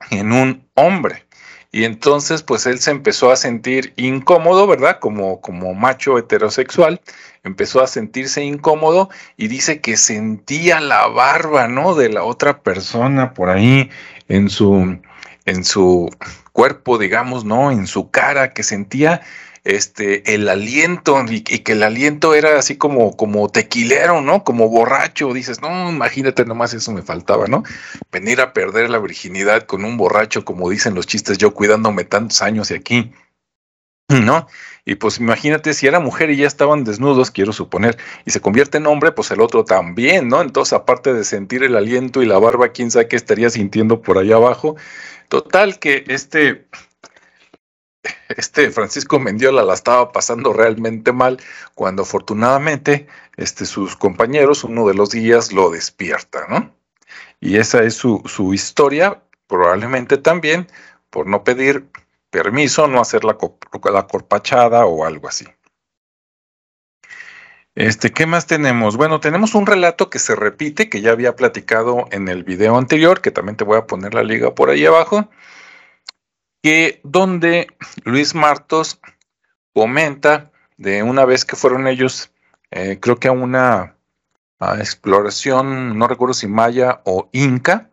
en 0.09 0.31
un 0.31 0.67
hombre. 0.73 1.26
Y 1.71 1.83
entonces, 1.83 2.43
pues 2.43 2.65
él 2.65 2.79
se 2.79 2.91
empezó 2.91 3.31
a 3.31 3.35
sentir 3.35 3.93
incómodo, 3.97 4.67
¿verdad? 4.67 4.99
Como, 4.99 5.41
como 5.41 5.73
macho 5.73 6.17
heterosexual, 6.17 7.01
empezó 7.43 7.81
a 7.81 7.87
sentirse 7.87 8.43
incómodo 8.43 9.09
y 9.35 9.47
dice 9.47 9.81
que 9.81 9.97
sentía 9.97 10.79
la 10.79 11.07
barba, 11.07 11.67
¿no? 11.67 11.93
De 11.93 12.09
la 12.09 12.23
otra 12.23 12.61
persona 12.61 13.33
por 13.33 13.49
ahí 13.49 13.89
en 14.29 14.49
su, 14.49 14.97
en 15.45 15.63
su 15.65 16.09
cuerpo, 16.53 16.97
digamos, 16.97 17.43
¿no? 17.43 17.71
En 17.71 17.85
su 17.85 18.11
cara, 18.11 18.53
que 18.53 18.63
sentía 18.63 19.21
este, 19.75 20.33
el 20.33 20.47
aliento 20.47 21.23
y, 21.29 21.41
que 21.41 21.71
el 21.73 21.83
aliento 21.83 22.33
era 22.33 22.57
así 22.57 22.77
como, 22.77 23.17
como 23.17 23.49
tequilero, 23.49 24.21
¿no? 24.21 24.43
Como 24.45 24.69
borracho. 24.69 25.33
Dices, 25.33 25.61
no, 25.61 25.89
imagínate 25.89 26.45
nomás 26.45 26.73
eso 26.73 26.93
me 26.93 27.01
faltaba, 27.01 27.47
¿no? 27.47 27.63
Venir 28.11 28.39
a 28.39 28.53
perder 28.53 28.89
la 28.89 28.99
virginidad 28.99 29.63
con 29.63 29.83
un 29.83 29.97
borracho, 29.97 30.45
como 30.45 30.69
dicen 30.69 30.95
los 30.95 31.05
chistes, 31.05 31.37
yo 31.37 31.53
cuidándome 31.53 32.05
tantos 32.05 32.41
años 32.41 32.69
de 32.69 32.75
aquí, 32.77 33.11
¿no? 34.07 34.47
Y 34.85 34.95
pues 34.95 35.19
imagínate 35.19 35.73
si 35.73 35.85
era 35.85 35.99
mujer 35.99 36.29
y 36.29 36.37
ya 36.37 36.47
estaban 36.47 36.85
desnudos, 36.85 37.29
quiero 37.29 37.51
suponer, 37.51 37.97
y 38.25 38.31
se 38.31 38.39
convierte 38.39 38.77
en 38.77 38.87
hombre, 38.87 39.11
pues 39.11 39.31
el 39.31 39.41
otro 39.41 39.65
también, 39.65 40.29
¿no? 40.29 40.41
Entonces, 40.41 40.71
aparte 40.71 41.13
de 41.13 41.25
sentir 41.25 41.63
el 41.63 41.75
aliento 41.75 42.21
y 42.21 42.25
la 42.25 42.39
barba, 42.39 42.69
quién 42.69 42.89
sabe 42.89 43.09
qué 43.09 43.17
estaría 43.17 43.49
sintiendo 43.49 44.01
por 44.01 44.17
allá 44.17 44.35
abajo. 44.37 44.77
Total 45.27 45.77
que 45.77 46.05
este 46.07 46.67
este 48.37 48.71
Francisco 48.71 49.19
Mendiola 49.19 49.63
la 49.63 49.73
estaba 49.73 50.11
pasando 50.11 50.53
realmente 50.53 51.11
mal 51.11 51.39
cuando 51.75 52.03
afortunadamente 52.03 53.07
este, 53.35 53.65
sus 53.65 53.95
compañeros, 53.95 54.63
uno 54.63 54.87
de 54.87 54.93
los 54.93 55.09
días, 55.09 55.51
lo 55.51 55.69
despierta, 55.71 56.45
¿no? 56.47 56.71
Y 57.39 57.57
esa 57.57 57.83
es 57.83 57.95
su, 57.95 58.21
su 58.25 58.53
historia, 58.53 59.21
probablemente 59.47 60.17
también 60.17 60.67
por 61.09 61.27
no 61.27 61.43
pedir 61.43 61.87
permiso, 62.29 62.87
no 62.87 63.01
hacer 63.01 63.23
la, 63.23 63.37
la 63.91 64.07
corpachada 64.07 64.85
o 64.85 65.05
algo 65.05 65.27
así. 65.27 65.45
Este, 67.73 68.11
¿qué 68.11 68.25
más 68.25 68.47
tenemos? 68.47 68.97
Bueno, 68.97 69.19
tenemos 69.19 69.53
un 69.53 69.67
relato 69.67 70.09
que 70.09 70.17
se 70.17 70.35
repite, 70.35 70.89
que 70.89 71.01
ya 71.01 71.11
había 71.11 71.35
platicado 71.35 72.07
en 72.11 72.27
el 72.27 72.43
video 72.43 72.75
anterior, 72.75 73.21
que 73.21 73.29
también 73.29 73.55
te 73.55 73.63
voy 73.63 73.77
a 73.77 73.85
poner 73.85 74.15
la 74.15 74.23
liga 74.23 74.55
por 74.55 74.71
ahí 74.71 74.85
abajo, 74.85 75.29
que 76.61 77.01
donde 77.03 77.67
Luis 78.03 78.35
Martos 78.35 78.99
comenta 79.73 80.51
de 80.77 81.03
una 81.03 81.25
vez 81.25 81.45
que 81.45 81.55
fueron 81.55 81.87
ellos, 81.87 82.31
eh, 82.71 82.99
creo 82.99 83.17
que 83.17 83.27
a 83.27 83.31
una 83.31 83.95
exploración, 84.79 85.97
no 85.97 86.07
recuerdo 86.07 86.33
si 86.33 86.47
maya 86.47 87.01
o 87.05 87.29
inca, 87.31 87.89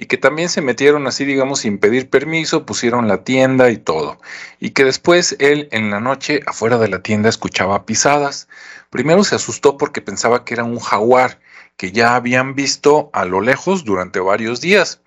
y 0.00 0.06
que 0.06 0.16
también 0.16 0.48
se 0.48 0.62
metieron 0.62 1.08
así, 1.08 1.24
digamos, 1.24 1.60
sin 1.60 1.78
pedir 1.78 2.08
permiso, 2.08 2.64
pusieron 2.64 3.08
la 3.08 3.24
tienda 3.24 3.68
y 3.70 3.78
todo. 3.78 4.20
Y 4.60 4.70
que 4.70 4.84
después 4.84 5.34
él 5.40 5.68
en 5.72 5.90
la 5.90 5.98
noche 5.98 6.40
afuera 6.46 6.78
de 6.78 6.86
la 6.86 7.02
tienda 7.02 7.28
escuchaba 7.28 7.84
pisadas. 7.84 8.48
Primero 8.90 9.24
se 9.24 9.34
asustó 9.34 9.76
porque 9.76 10.00
pensaba 10.00 10.44
que 10.44 10.54
era 10.54 10.62
un 10.62 10.78
jaguar 10.78 11.40
que 11.76 11.90
ya 11.90 12.14
habían 12.14 12.54
visto 12.54 13.10
a 13.12 13.24
lo 13.24 13.40
lejos 13.40 13.84
durante 13.84 14.20
varios 14.20 14.60
días. 14.60 15.00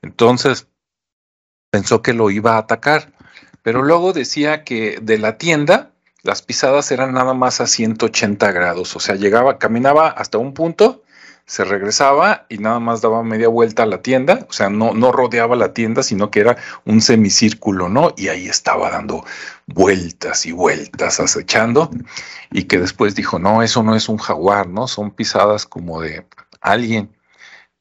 Entonces 0.00 0.66
pensó 1.70 2.02
que 2.02 2.14
lo 2.14 2.30
iba 2.30 2.54
a 2.54 2.58
atacar, 2.58 3.12
pero 3.62 3.82
luego 3.82 4.12
decía 4.12 4.64
que 4.64 4.98
de 5.02 5.18
la 5.18 5.38
tienda 5.38 5.90
las 6.22 6.42
pisadas 6.42 6.90
eran 6.90 7.14
nada 7.14 7.34
más 7.34 7.60
a 7.60 7.66
180 7.66 8.50
grados, 8.52 8.96
o 8.96 9.00
sea, 9.00 9.14
llegaba, 9.14 9.58
caminaba 9.58 10.08
hasta 10.08 10.38
un 10.38 10.52
punto, 10.52 11.02
se 11.46 11.64
regresaba 11.64 12.44
y 12.50 12.58
nada 12.58 12.78
más 12.78 13.00
daba 13.00 13.22
media 13.22 13.48
vuelta 13.48 13.84
a 13.84 13.86
la 13.86 14.02
tienda, 14.02 14.46
o 14.50 14.52
sea, 14.52 14.68
no, 14.68 14.92
no 14.92 15.12
rodeaba 15.12 15.56
la 15.56 15.72
tienda, 15.72 16.02
sino 16.02 16.30
que 16.30 16.40
era 16.40 16.58
un 16.84 17.00
semicírculo, 17.00 17.88
¿no? 17.88 18.12
Y 18.18 18.28
ahí 18.28 18.48
estaba 18.48 18.90
dando 18.90 19.24
vueltas 19.66 20.44
y 20.44 20.52
vueltas, 20.52 21.20
acechando, 21.20 21.90
y 22.50 22.64
que 22.64 22.78
después 22.78 23.14
dijo, 23.14 23.38
no, 23.38 23.62
eso 23.62 23.82
no 23.82 23.96
es 23.96 24.10
un 24.10 24.18
jaguar, 24.18 24.68
¿no? 24.68 24.88
Son 24.88 25.10
pisadas 25.10 25.64
como 25.64 26.02
de 26.02 26.26
alguien 26.60 27.16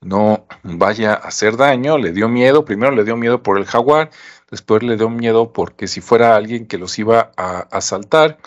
no 0.02 0.46
vaya 0.64 1.14
a 1.14 1.28
hacer 1.28 1.58
daño, 1.58 1.98
le 1.98 2.12
dio 2.12 2.30
miedo, 2.30 2.66
primero 2.66 2.92
le 2.94 3.04
dio 3.04 3.18
miedo 3.18 3.44
por 3.44 3.58
el 3.58 3.66
jaguar, 3.66 4.12
después 4.50 4.84
le 4.84 4.98
dio 4.98 5.10
miedo 5.10 5.54
porque 5.54 5.88
si 5.88 6.02
fuera 6.02 6.36
alguien 6.36 6.68
que 6.68 6.78
los 6.78 6.98
iba 7.00 7.32
a 7.38 7.68
asaltar, 7.72 8.38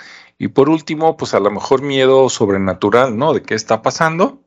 y 0.41 0.49
por 0.49 0.71
último, 0.71 1.19
pues 1.19 1.35
a 1.35 1.41
lo 1.41 1.51
mejor 1.51 1.83
miedo 1.83 2.31
sobrenatural, 2.31 3.19
¿no? 3.19 3.35
De 3.35 3.43
qué 3.43 3.55
está 3.55 3.83
pasando. 3.83 4.43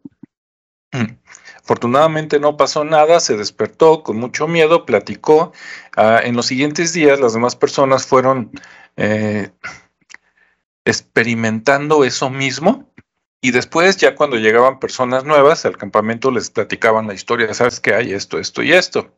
Afortunadamente 1.64 2.40
no 2.40 2.58
pasó 2.58 2.84
nada, 2.84 3.20
se 3.20 3.38
despertó 3.38 4.02
con 4.02 4.18
mucho 4.18 4.48
miedo, 4.48 4.88
platicó. 4.88 5.54
Ah, 5.96 6.20
en 6.24 6.36
los 6.36 6.48
siguientes 6.48 6.94
días 6.94 7.20
las 7.20 7.34
demás 7.34 7.56
personas 7.56 8.08
fueron 8.08 8.52
eh, 8.98 9.52
experimentando 10.84 12.04
eso 12.04 12.32
mismo 12.32 12.93
y 13.44 13.52
después, 13.52 13.98
ya 13.98 14.16
cuando 14.16 14.38
llegaban 14.38 14.80
personas 14.80 15.26
nuevas 15.26 15.66
al 15.66 15.78
campamento, 15.78 16.32
les 16.32 16.50
platicaban 16.50 17.08
la 17.08 17.14
historia, 17.14 17.54
sabes 17.54 17.82
que 17.82 17.94
hay 17.94 18.14
esto, 18.14 18.40
esto 18.40 18.64
y 18.64 18.72
esto. 18.72 19.12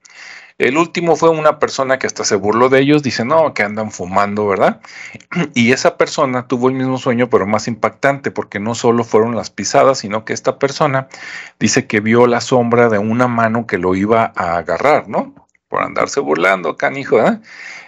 El 0.58 0.80
último 0.80 1.16
fue 1.16 1.30
una 1.30 1.60
persona 1.60 2.00
que 2.00 2.08
hasta 2.08 2.24
se 2.24 2.36
burló 2.36 2.70
de 2.70 2.80
ellos, 2.80 3.04
dice, 3.04 3.24
no, 3.24 3.54
que 3.54 3.62
andan 3.62 3.92
fumando, 3.92 4.48
¿verdad? 4.48 4.82
Y 5.54 5.74
esa 5.74 5.96
persona 5.96 6.48
tuvo 6.48 6.70
el 6.70 6.74
mismo 6.74 6.98
sueño, 6.98 7.30
pero 7.30 7.46
más 7.46 7.68
impactante, 7.68 8.32
porque 8.32 8.60
no 8.60 8.74
solo 8.74 9.04
fueron 9.04 9.36
las 9.36 9.52
pisadas, 9.52 10.00
sino 10.00 10.26
que 10.26 10.34
esta 10.34 10.58
persona 10.58 11.08
dice 11.60 11.86
que 11.86 12.00
vio 12.00 12.26
la 12.26 12.42
sombra 12.42 12.90
de 12.90 12.98
una 12.98 13.28
mano 13.28 13.68
que 13.68 13.78
lo 13.78 13.94
iba 13.94 14.34
a 14.36 14.58
agarrar, 14.58 15.08
¿no? 15.08 15.36
Por 15.68 15.84
andarse 15.84 16.20
burlando, 16.20 16.78
canijo, 16.78 17.20
¿eh? 17.20 17.40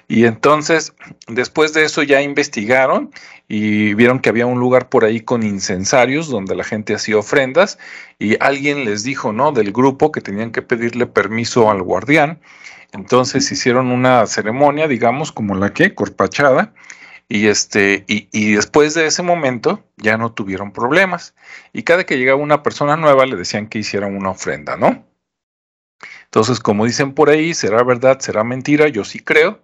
Y 0.09 0.25
entonces, 0.25 0.93
después 1.27 1.73
de 1.73 1.83
eso 1.83 2.01
ya 2.01 2.21
investigaron 2.21 3.11
y 3.49 3.93
vieron 3.93 4.19
que 4.19 4.29
había 4.29 4.45
un 4.45 4.59
lugar 4.59 4.87
por 4.87 5.03
ahí 5.03 5.19
con 5.19 5.43
incensarios 5.43 6.29
donde 6.29 6.55
la 6.55 6.63
gente 6.63 6.95
hacía 6.95 7.17
ofrendas 7.17 7.77
y 8.17 8.41
alguien 8.41 8.85
les 8.85 9.03
dijo, 9.03 9.33
¿no? 9.33 9.51
Del 9.51 9.73
grupo 9.73 10.13
que 10.13 10.21
tenían 10.21 10.51
que 10.51 10.61
pedirle 10.61 11.07
permiso 11.07 11.69
al 11.69 11.81
guardián. 11.83 12.39
Entonces 12.93 13.51
hicieron 13.51 13.91
una 13.91 14.25
ceremonia, 14.27 14.87
digamos, 14.87 15.33
como 15.33 15.55
la 15.55 15.73
que, 15.73 15.93
corpachada, 15.93 16.73
y, 17.27 17.47
este, 17.47 18.05
y, 18.07 18.29
y, 18.31 18.53
después 18.53 18.93
de 18.93 19.05
ese 19.07 19.21
momento 19.21 19.83
ya 19.97 20.17
no 20.17 20.31
tuvieron 20.31 20.71
problemas. 20.71 21.35
Y 21.73 21.83
cada 21.83 22.05
que 22.05 22.17
llegaba 22.17 22.41
una 22.41 22.63
persona 22.63 22.95
nueva 22.95 23.25
le 23.25 23.35
decían 23.35 23.67
que 23.67 23.79
hicieran 23.79 24.15
una 24.15 24.29
ofrenda, 24.29 24.77
¿no? 24.77 25.05
Entonces, 26.23 26.61
como 26.61 26.85
dicen 26.85 27.13
por 27.13 27.29
ahí, 27.29 27.53
será 27.53 27.83
verdad, 27.83 28.19
será 28.19 28.45
mentira, 28.45 28.87
yo 28.87 29.03
sí 29.03 29.19
creo 29.19 29.61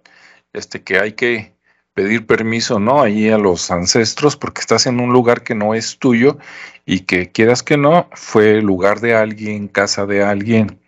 este, 0.54 0.82
que 0.82 0.98
hay 0.98 1.12
que 1.12 1.54
pedir 1.94 2.26
permiso, 2.26 2.80
¿no? 2.80 3.02
Ahí 3.02 3.28
a 3.30 3.38
los 3.38 3.70
ancestros, 3.70 4.36
porque 4.36 4.60
estás 4.60 4.86
en 4.86 5.00
un 5.00 5.12
lugar 5.12 5.42
que 5.42 5.54
no 5.54 5.74
es 5.74 5.98
tuyo 5.98 6.38
y 6.84 7.00
que 7.00 7.30
quieras 7.30 7.62
que 7.62 7.76
no, 7.76 8.08
fue 8.12 8.60
lugar 8.62 9.00
de 9.00 9.14
alguien, 9.14 9.68
casa 9.68 10.06
de 10.06 10.22
alguien, 10.22 10.80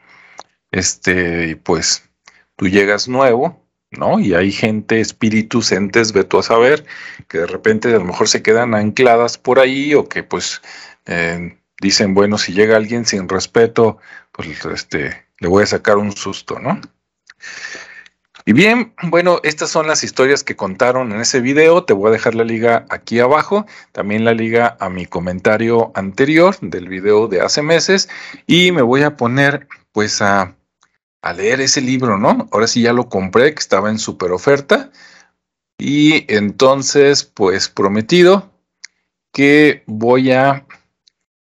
este, 0.72 1.56
pues 1.56 2.08
tú 2.56 2.68
llegas 2.68 3.08
nuevo, 3.08 3.62
¿no? 3.90 4.18
Y 4.18 4.34
hay 4.34 4.52
gente, 4.52 5.00
espíritus, 5.00 5.72
entes, 5.72 6.12
ve 6.12 6.24
tú 6.24 6.38
a 6.38 6.42
saber, 6.42 6.84
que 7.28 7.38
de 7.38 7.46
repente 7.46 7.88
a 7.88 7.98
lo 7.98 8.04
mejor 8.04 8.28
se 8.28 8.42
quedan 8.42 8.74
ancladas 8.74 9.38
por 9.38 9.60
ahí 9.60 9.94
o 9.94 10.08
que 10.08 10.22
pues 10.22 10.60
eh, 11.06 11.56
dicen, 11.80 12.14
bueno, 12.14 12.38
si 12.38 12.52
llega 12.52 12.76
alguien 12.76 13.04
sin 13.06 13.28
respeto, 13.28 13.98
pues 14.32 14.64
este, 14.66 15.26
le 15.38 15.48
voy 15.48 15.62
a 15.62 15.66
sacar 15.66 15.98
un 15.98 16.12
susto, 16.12 16.58
¿no? 16.58 16.80
Y 18.48 18.52
bien, 18.52 18.94
bueno, 19.02 19.40
estas 19.42 19.70
son 19.70 19.88
las 19.88 20.04
historias 20.04 20.44
que 20.44 20.54
contaron 20.54 21.10
en 21.10 21.20
ese 21.20 21.40
video. 21.40 21.82
Te 21.82 21.92
voy 21.92 22.08
a 22.08 22.12
dejar 22.12 22.36
la 22.36 22.44
liga 22.44 22.86
aquí 22.90 23.18
abajo, 23.18 23.66
también 23.90 24.24
la 24.24 24.34
liga 24.34 24.76
a 24.78 24.88
mi 24.88 25.04
comentario 25.04 25.90
anterior 25.96 26.56
del 26.60 26.88
video 26.88 27.26
de 27.26 27.40
hace 27.40 27.60
meses 27.62 28.08
y 28.46 28.70
me 28.70 28.82
voy 28.82 29.02
a 29.02 29.16
poner 29.16 29.66
pues 29.90 30.22
a, 30.22 30.54
a 31.22 31.32
leer 31.32 31.60
ese 31.60 31.80
libro, 31.80 32.18
¿no? 32.18 32.48
Ahora 32.52 32.68
sí 32.68 32.82
ya 32.82 32.92
lo 32.92 33.08
compré, 33.08 33.52
que 33.52 33.58
estaba 33.58 33.90
en 33.90 33.98
super 33.98 34.30
oferta. 34.30 34.92
Y 35.76 36.32
entonces, 36.32 37.24
pues 37.24 37.68
prometido 37.68 38.52
que 39.32 39.82
voy 39.86 40.30
a 40.30 40.64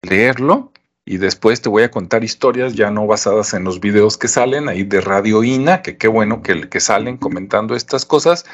leerlo 0.04 0.71
y 1.06 1.18
después 1.18 1.62
te 1.62 1.70
voy 1.70 1.84
a 1.84 1.92
contar 1.92 2.24
historias 2.24 2.74
ya 2.74 2.92
no 2.92 3.08
basadas 3.08 3.54
en 3.54 3.64
los 3.64 3.80
videos 3.80 4.18
que 4.18 4.28
salen 4.28 4.70
ahí 4.70 4.84
de 4.84 5.02
Radio 5.02 5.44
INA, 5.44 5.82
que 5.82 5.98
qué 5.98 6.08
bueno 6.08 6.42
que, 6.42 6.70
que 6.70 6.80
salen 6.80 7.18
comentando 7.18 7.76
estas 7.76 8.06
cosas, 8.06 8.46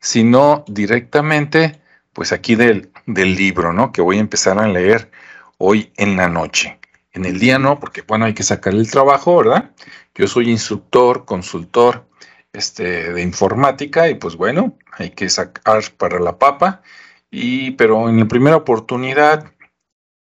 sino 0.00 0.64
directamente 0.66 1.80
pues 2.12 2.32
aquí 2.32 2.54
del, 2.54 2.90
del 3.06 3.36
libro, 3.36 3.72
¿no? 3.72 3.92
Que 3.92 4.02
voy 4.02 4.16
a 4.16 4.20
empezar 4.20 4.58
a 4.58 4.66
leer 4.66 5.10
hoy 5.58 5.92
en 5.96 6.16
la 6.16 6.28
noche. 6.28 6.78
En 7.12 7.24
el 7.24 7.38
día 7.38 7.58
no, 7.58 7.78
porque 7.78 8.02
bueno, 8.02 8.24
hay 8.24 8.34
que 8.34 8.42
sacar 8.42 8.72
el 8.72 8.90
trabajo, 8.90 9.36
¿verdad? 9.36 9.70
Yo 10.14 10.26
soy 10.26 10.50
instructor, 10.50 11.24
consultor 11.24 12.06
este, 12.52 13.12
de 13.12 13.22
informática 13.22 14.08
y 14.08 14.14
pues 14.14 14.36
bueno, 14.36 14.76
hay 14.92 15.10
que 15.10 15.28
sacar 15.28 15.82
para 15.96 16.18
la 16.18 16.38
papa. 16.38 16.82
Y 17.30 17.72
pero 17.72 18.08
en 18.08 18.18
la 18.18 18.26
primera 18.26 18.56
oportunidad 18.56 19.52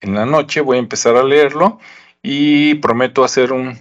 en 0.00 0.14
la 0.14 0.26
noche 0.26 0.61
voy 0.61 0.76
a 0.76 0.80
empezar 0.80 1.16
a 1.16 1.22
leerlo 1.22 1.78
y 2.22 2.74
prometo 2.76 3.24
hacer 3.24 3.52
un, 3.52 3.78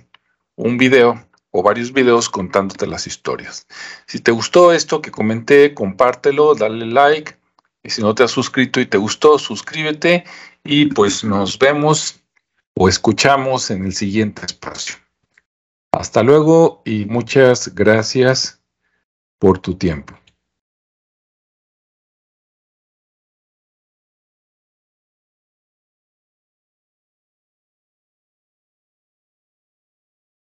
un 0.56 0.78
video 0.78 1.28
o 1.52 1.64
varios 1.64 1.94
videos 1.94 2.30
contándote 2.30 2.88
las 2.88 3.08
historias. 3.08 3.68
Si 4.06 4.20
te 4.20 4.32
gustó 4.32 4.74
esto 4.74 5.02
que 5.02 5.12
comenté, 5.12 5.74
compártelo, 5.74 6.56
dale 6.56 6.86
like. 6.86 7.38
Y 7.84 7.90
si 7.90 8.02
no 8.02 8.14
te 8.14 8.24
has 8.24 8.32
suscrito 8.32 8.80
y 8.80 8.86
te 8.86 8.98
gustó, 8.98 9.40
suscríbete 9.40 10.26
y 10.64 10.88
pues 10.88 11.24
nos 11.24 11.58
vemos 11.58 12.20
o 12.74 12.90
escuchamos 12.90 13.72
en 13.72 13.86
el 13.86 13.94
siguiente 13.94 14.46
espacio. 14.46 14.96
Hasta 15.92 16.22
luego 16.22 16.82
y 16.86 17.06
muchas 17.06 17.74
gracias 17.74 18.62
por 19.40 19.60
tu 19.60 19.76
tiempo. 19.76 20.16